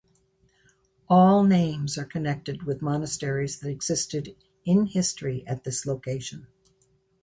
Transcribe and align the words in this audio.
All 1.09 1.43
names 1.43 1.95
are 1.95 2.05
connected 2.05 2.63
with 2.63 2.81
monasteries 2.81 3.59
that 3.59 3.69
existed 3.69 4.35
in 4.65 4.87
history 4.87 5.45
at 5.45 5.63
this 5.63 5.85
location. 5.85 6.47